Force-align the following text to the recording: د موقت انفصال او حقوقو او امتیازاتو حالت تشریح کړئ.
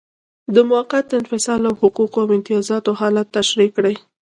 د 0.55 0.55
موقت 0.71 1.07
انفصال 1.19 1.61
او 1.69 1.73
حقوقو 1.81 2.17
او 2.23 2.29
امتیازاتو 2.37 2.97
حالت 2.99 3.27
تشریح 3.37 3.69
کړئ. 3.77 3.95